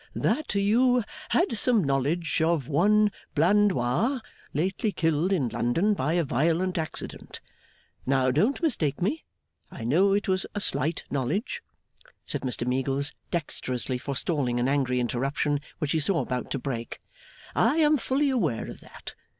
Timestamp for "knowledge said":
11.11-12.41